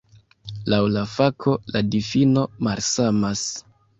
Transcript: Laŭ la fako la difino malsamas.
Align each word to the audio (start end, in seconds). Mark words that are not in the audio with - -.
Laŭ 0.73 0.79
la 0.93 1.03
fako 1.11 1.53
la 1.75 1.83
difino 1.95 2.47
malsamas. 2.69 3.47